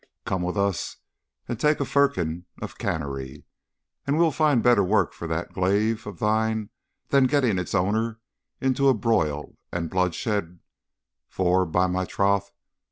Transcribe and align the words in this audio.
Come 0.25 0.41
with 0.41 0.57
us 0.57 0.97
and 1.47 1.59
take 1.59 1.79
a 1.79 1.85
firkin 1.85 2.47
of 2.59 2.79
canary, 2.79 3.45
and 4.07 4.17
we 4.17 4.23
will 4.23 4.31
find 4.31 4.63
better 4.63 4.83
work 4.83 5.13
for 5.13 5.27
that 5.27 5.53
glaive 5.53 6.07
of 6.07 6.17
thine 6.17 6.71
than 7.09 7.25
getting 7.27 7.59
its 7.59 7.75
owner 7.75 8.19
into 8.59 8.91
broil 8.95 9.59
and 9.71 9.91
bloodshed; 9.91 10.57
for, 11.29 11.67
by 11.67 11.85
my 11.85 12.05
troth! 12.05 12.51